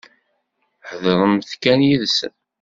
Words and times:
Heḍṛemt 0.87 1.51
kan 1.61 1.79
yid-sen. 1.87 2.33